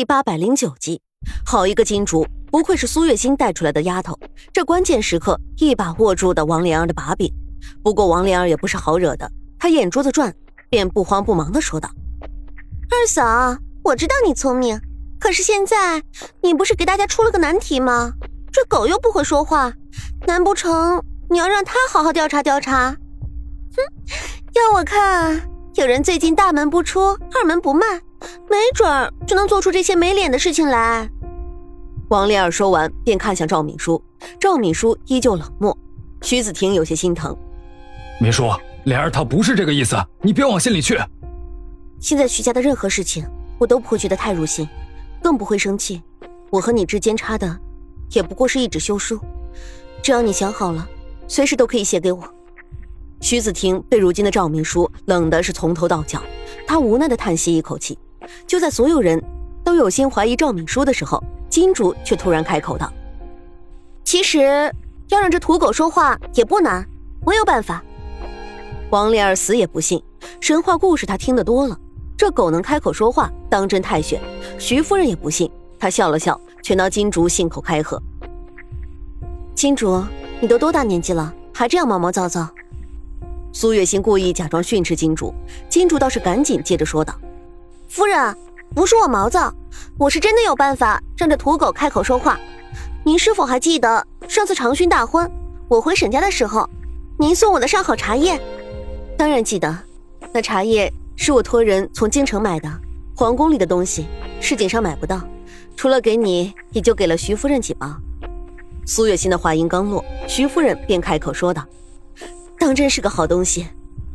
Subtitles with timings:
[0.00, 1.02] 第八百零九集，
[1.44, 4.18] 好一个金主，不愧是苏月心带出来的丫头，
[4.50, 7.30] 这关键时刻一把握住的王莲儿的把柄。
[7.82, 10.34] 不过王莲儿也不是好惹的，她眼珠子转，
[10.70, 11.90] 便不慌不忙的说道
[12.88, 14.80] ：“二嫂，我知道你聪明，
[15.18, 16.02] 可是现在
[16.42, 18.14] 你不是给大家出了个难题吗？
[18.50, 19.70] 这狗又不会说话，
[20.26, 22.96] 难不成你要让他好好调查调查？
[23.76, 23.82] 哼，
[24.54, 28.00] 要我看，有人最近大门不出，二门不迈。”
[28.48, 31.08] 没准儿就能做出这些没脸的事情来。
[32.08, 34.02] 王莲儿说完，便看向赵敏书。
[34.38, 35.76] 赵敏书依旧冷漠。
[36.22, 37.34] 徐子婷有些心疼
[38.20, 38.50] ：“敏书，
[38.84, 40.98] 莲儿她不是这个意思，你别往心里去。
[41.98, 43.24] 现在徐家的任何事情，
[43.58, 44.68] 我都不会觉得太入心，
[45.22, 46.02] 更不会生气。
[46.50, 47.58] 我和你之间差的，
[48.10, 49.18] 也不过是一纸休书。
[50.02, 50.86] 只要你想好了，
[51.28, 52.22] 随时都可以写给我。”
[53.22, 56.22] 徐子婷被如今的赵明书冷的是从头到脚，
[56.66, 57.98] 她无奈的叹息一口气。
[58.46, 59.22] 就在所有人
[59.64, 62.92] 都有心怀疑赵敏书的时候，金竹却突然开口道
[64.04, 64.72] ：“其实
[65.08, 66.86] 要让这土狗说话也不难，
[67.24, 67.82] 我有办法。”
[68.90, 70.02] 王莲儿死也不信，
[70.40, 71.78] 神话故事她听得多了，
[72.16, 74.20] 这狗能开口说话，当真太玄。
[74.58, 78.02] 徐夫人也不信，她笑了笑，全当金竹信口开河
[79.54, 80.02] ：“金竹，
[80.40, 82.48] 你都多大年纪了，还这样毛毛躁躁？”
[83.52, 85.34] 苏月心故意假装训斥金竹，
[85.68, 87.14] 金竹倒是赶紧接着说道。
[87.90, 88.36] 夫人，
[88.72, 89.52] 不是我毛躁，
[89.98, 92.38] 我是真的有办法让这土狗开口说话。
[93.04, 95.28] 您是否还记得上次长勋大婚，
[95.66, 96.70] 我回沈家的时候，
[97.18, 98.40] 您送我的上好茶叶？
[99.18, 99.76] 当然记得，
[100.32, 102.70] 那茶叶是我托人从京城买的，
[103.16, 104.06] 皇宫里的东西
[104.40, 105.20] 市井上买不到，
[105.76, 107.92] 除了给你，也就给了徐夫人几包。
[108.86, 111.66] 苏月心的话音刚落，徐夫人便开口说道
[112.56, 113.66] ：“当真是个好东西，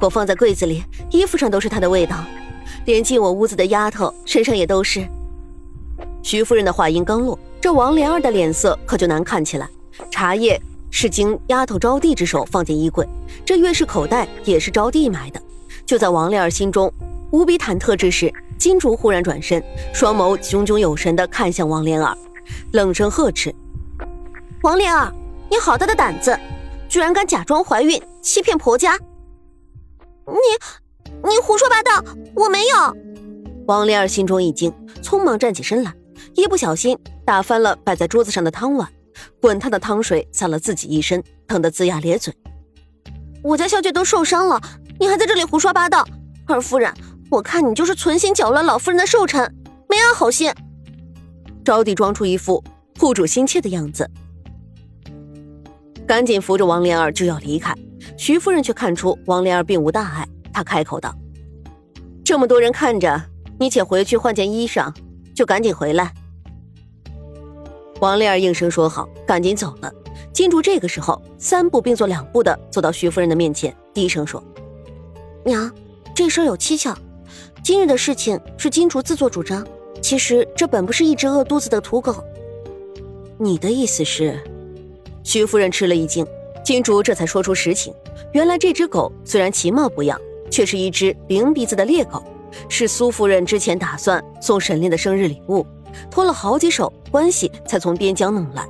[0.00, 2.16] 我放在柜子里，衣服上都是它的味道。”
[2.84, 5.06] 连进我屋子的丫头身上也都是。
[6.22, 9.68] 徐夫人的话音刚落，这王莲儿的脸色可就难看起来。
[10.10, 10.60] 茶叶
[10.90, 13.06] 是经丫头招娣之手放进衣柜，
[13.44, 15.40] 这月式口袋也是招娣买的。
[15.86, 16.92] 就在王莲儿心中
[17.30, 19.62] 无比忐忑之时，金竹忽然转身，
[19.94, 22.16] 双眸炯炯有神地看向王莲儿，
[22.72, 23.54] 冷声呵斥
[24.62, 25.12] ：“王莲儿，
[25.50, 26.38] 你好大的胆子，
[26.88, 28.98] 居然敢假装怀孕，欺骗婆家！
[30.26, 30.34] 你……”
[31.28, 32.02] 你胡说八道，
[32.34, 32.96] 我没有。
[33.66, 34.72] 王莲儿心中一惊，
[35.02, 35.94] 匆忙站起身来，
[36.34, 38.88] 一不小心打翻了摆在桌子上的汤碗，
[39.40, 42.34] 滚烫的汤水洒了自己一身，疼得龇牙咧嘴。
[43.42, 44.58] 我家小姐都受伤了，
[44.98, 46.02] 你还在这里胡说八道。
[46.46, 46.92] 二夫人，
[47.30, 49.54] 我看你就是存心搅乱老夫人的寿辰，
[49.86, 50.50] 没安好心。
[51.62, 52.64] 招娣装出一副
[52.98, 54.10] 护主心切的样子，
[56.06, 57.74] 赶紧扶着王莲儿就要离开。
[58.16, 60.26] 徐夫人却看出王莲儿并无大碍。
[60.58, 61.14] 他开口道
[62.26, 63.22] ：“这么多人看着，
[63.60, 64.92] 你且回去换件衣裳，
[65.32, 66.12] 就赶紧回来。”
[68.02, 69.92] 王丽儿应声说好，赶紧走了。
[70.32, 74.42] 金竹这个时候三步并作两步的走到徐夫人的面前，低声说
[75.46, 75.72] ：“娘，
[76.12, 76.92] 这事有蹊跷。
[77.62, 79.64] 今日的事情是金竹自作主张，
[80.02, 82.16] 其实这本不是一只饿肚子的土狗。
[83.38, 84.36] 你的意思是？”
[85.22, 86.26] 徐夫人吃了一惊，
[86.64, 87.94] 金竹这才说出实情：
[88.32, 90.20] 原来这只狗虽然其貌不扬。
[90.50, 92.22] 却是一只灵鼻子的猎狗，
[92.68, 95.66] 是苏夫人之前打算送沈炼的生日礼物，
[96.10, 98.66] 托了好几手关系才从边疆弄来。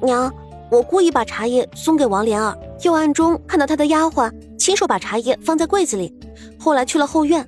[0.00, 0.32] 娘，
[0.70, 6.12] 我故意把茶叶送给王莲儿，又暗中看到她的丫鬟亲手把茶叶放在柜子里，
[6.58, 7.46] 后来去了后院。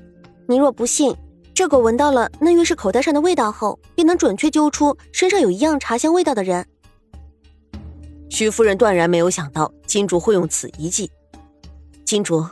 [0.49, 1.15] 您若不信，
[1.53, 6.65] 这狗闻到了那月是口袋上的味道后，便能准确揪出身上有一样茶香味道的人。
[8.29, 11.11] 徐夫人断然没有想到金主会用此一计，
[12.05, 12.45] 金主。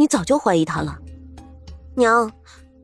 [0.00, 0.96] 你早就怀疑他了，
[1.94, 2.32] 娘，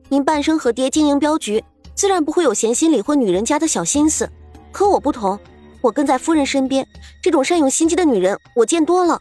[0.07, 1.63] 您半生和爹经营镖局，
[1.95, 4.29] 自然不会有闲心理会女人家的小心思。
[4.71, 5.39] 可我不同，
[5.81, 6.87] 我跟在夫人身边，
[7.19, 9.19] 这种善用心机的女人我见多了。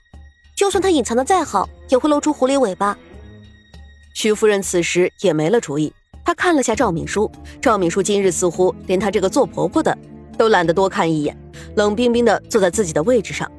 [0.55, 2.99] 就算她隐藏的再好，也会露出狐狸尾巴。
[4.13, 5.91] 徐夫人此时也没了主意，
[6.23, 9.97] 她看了下赵敏书，赵敏书今日似乎连她这个做婆婆的
[10.37, 11.35] 都懒得多看一眼，
[11.77, 13.51] 冷冰冰的坐在自己的位置上，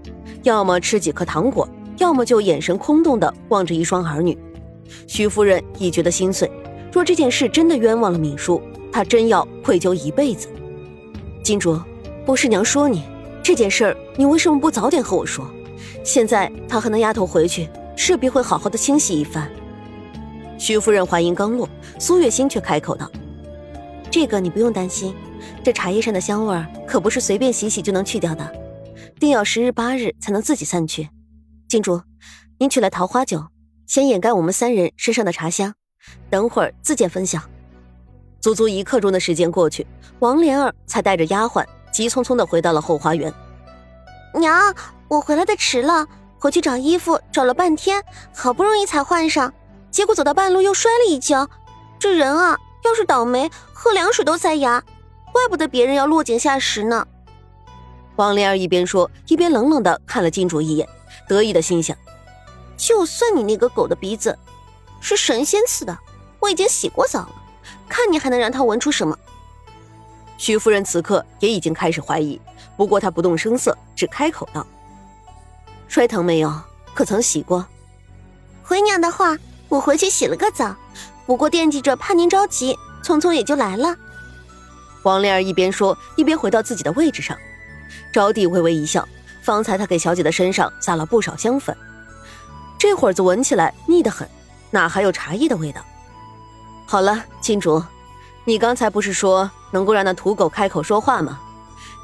[0.43, 1.67] 要么吃几颗糖果。
[2.07, 4.37] 要么就眼神空洞的望着一双儿女，
[5.07, 6.49] 徐夫人已觉得心碎。
[6.89, 8.61] 若这件事真的冤枉了敏叔，
[8.93, 10.47] 她真要愧疚一辈子。
[11.43, 11.77] 金竹，
[12.25, 13.03] 不是娘说你
[13.43, 15.45] 这件事，你为什么不早点和我说？
[16.01, 17.67] 现在她和那丫头回去，
[17.97, 19.51] 势必会好好的清洗一番。
[20.57, 21.67] 徐夫人话音刚落，
[21.99, 23.11] 苏月心却开口道
[24.09, 25.13] ：“这个你不用担心，
[25.61, 28.49] 这茶叶上的香味可不是随便洗洗就能去掉的，
[29.19, 31.09] 定要十日八日才能自己散去。”
[31.67, 32.01] 金主，
[32.59, 33.45] 您取来桃花酒，
[33.85, 35.73] 先掩盖我们三人身上的茶香，
[36.29, 37.41] 等会儿自见分晓。
[38.39, 39.85] 足足一刻钟的时间过去，
[40.19, 43.33] 王莲儿才带着丫鬟急匆匆的回到了后花园。
[44.33, 44.73] 娘，
[45.09, 46.07] 我回来的迟了，
[46.39, 48.01] 回去找衣服找了半天，
[48.33, 49.53] 好不容易才换上，
[49.91, 51.49] 结果走到半路又摔了一跤。
[51.99, 54.81] 这人啊，要是倒霉，喝凉水都塞牙，
[55.33, 57.05] 怪不得别人要落井下石呢。
[58.15, 60.87] 王莲儿一边说，一边冷冷的看了金主一眼，
[61.27, 61.97] 得意的心想：
[62.75, 64.37] 就算你那个狗的鼻子
[64.99, 65.97] 是神仙似的，
[66.39, 67.35] 我已经洗过澡了。
[67.89, 69.17] 看你还能让他闻出什么？
[70.37, 72.39] 徐夫人此刻也已经开始怀疑，
[72.75, 74.65] 不过她不动声色，只开口道
[75.87, 76.53] ：“摔疼没有？
[76.93, 77.65] 可曾洗过？”
[78.63, 79.37] 回娘的话，
[79.69, 80.75] 我回去洗了个澡，
[81.25, 83.95] 不过惦记着怕您着急，匆匆也就来了。
[85.03, 87.37] 王莲儿一边说，一边回到自己的位置上。
[88.13, 89.07] 招娣微微一笑，
[89.47, 91.73] 方才他给小姐的身上撒了不少香粉，
[92.77, 94.27] 这会儿子闻起来腻得很，
[94.71, 95.81] 哪还有茶叶的味道？
[96.85, 97.81] 好了，金主，
[98.43, 101.39] 你刚才不是说能够让那土狗开口说话吗？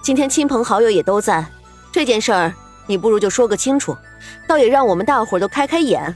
[0.02, 1.46] 今天亲朋好友也都在，
[1.92, 2.54] 这件事儿
[2.88, 3.94] 你不如就说个清楚，
[4.48, 6.16] 倒也让我们大伙儿都开开眼。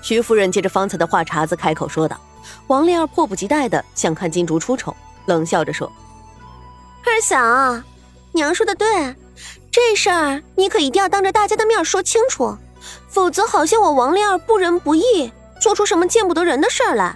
[0.00, 2.18] 徐夫人接着方才的话茬子开口说道。
[2.68, 4.96] 王莲儿迫不及待的想看金竹出丑，
[5.26, 5.92] 冷笑着说
[7.04, 7.82] ：“二嫂，
[8.32, 8.86] 娘说的对，
[9.76, 12.56] 这事儿你可一定要当着大家的面说清楚，
[13.10, 15.30] 否则好像我王莲儿不仁不义。”
[15.60, 17.14] 做出什么见不得人的事儿来？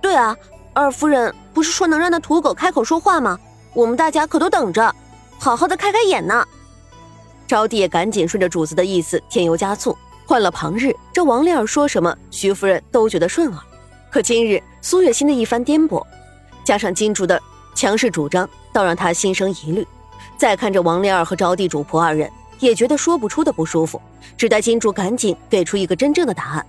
[0.00, 0.34] 对啊，
[0.72, 3.38] 二夫人不是说能让那土狗开口说话吗？
[3.74, 4.94] 我们大家可都等着，
[5.38, 6.42] 好好的开开眼呢。
[7.46, 9.94] 招娣也赶紧顺着主子的意思添油加醋。
[10.26, 13.62] 换了旁日，这王莲儿说什么，徐夫人都觉得顺耳。
[14.10, 16.02] 可今日苏月心的一番颠簸，
[16.64, 17.38] 加上金主的
[17.74, 19.86] 强势主张，倒让她心生疑虑。
[20.42, 22.28] 再看着王莲儿和招娣主仆二人，
[22.58, 24.02] 也觉得说不出的不舒服，
[24.36, 26.66] 只待金主赶紧给出一个真正的答案。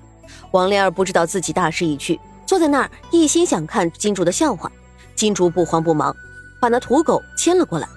[0.51, 4.71] 王莲儿不知道自己大势已去，坐在那儿一心想看金竹的笑话。
[5.15, 6.15] 金竹不慌不忙，
[6.61, 7.87] 把那土狗牵了过来，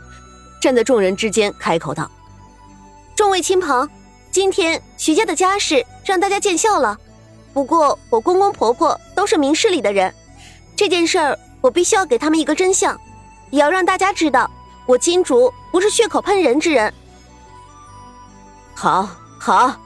[0.63, 2.11] 站在众人之间开口道
[3.15, 3.87] ：“众位亲朋，
[4.31, 6.97] 今天徐家的家事让大家见笑了。
[7.53, 10.11] 不过我公公婆婆都是明事理的人，
[10.75, 12.99] 这件事儿我必须要给他们一个真相，
[13.51, 14.51] 也要让大家知道
[14.87, 16.93] 我金竹不是血口喷人之人。”
[18.75, 19.77] 好，好。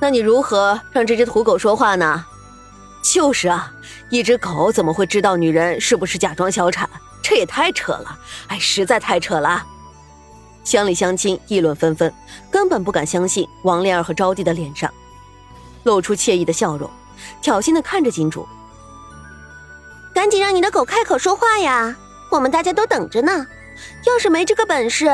[0.00, 2.24] 那你如何让这只土狗说话呢？
[3.02, 3.70] 就是啊，
[4.08, 6.88] 一只狗怎么会知道女人是不是假装小产？
[7.22, 8.18] 这也太扯了！
[8.48, 9.62] 哎，实在太扯了。
[10.64, 12.12] 乡里乡亲议论纷纷，
[12.50, 14.90] 根本不敢相信王莲儿和招娣的脸上
[15.84, 16.90] 露出惬意的笑容，
[17.42, 18.48] 挑衅的看着金主
[20.14, 21.94] ：“赶紧让你的狗开口说话呀！
[22.30, 23.46] 我们大家都等着呢。
[24.06, 25.06] 要是没这个本事，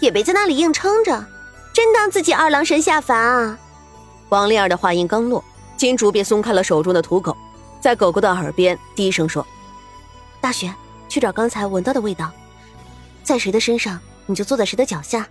[0.00, 1.24] 也别在那里硬撑着，
[1.72, 3.58] 真当自己二郎神下凡啊！”
[4.30, 5.42] 王丽儿的话音刚落，
[5.76, 7.36] 金竹便松开了手中的土狗，
[7.80, 9.46] 在狗狗的耳边低声说
[10.40, 10.74] ：“大雪，
[11.08, 12.30] 去找刚才闻到的味道，
[13.22, 15.26] 在谁的身上，你就坐在谁的脚下。”